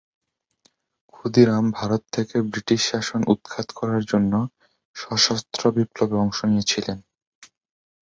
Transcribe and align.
ক্ষুদিরাম 1.13 1.65
ভারত 1.71 2.01
থেকে 2.15 2.35
ব্রিটিশ 2.49 2.81
শাসন 2.91 3.21
উৎখাত 3.33 3.67
করার 3.79 4.03
জন্য 4.11 4.33
সশস্ত্র 4.95 5.61
বিপ্লবে 5.75 6.15
অংশ 6.17 6.39
নিয়েছিলেন। 6.45 6.97